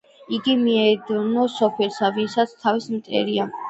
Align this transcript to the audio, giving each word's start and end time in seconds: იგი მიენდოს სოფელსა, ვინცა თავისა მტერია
იგი 0.37 0.55
მიენდოს 0.61 1.59
სოფელსა, 1.59 2.13
ვინცა 2.19 2.51
თავისა 2.67 3.01
მტერია 3.01 3.53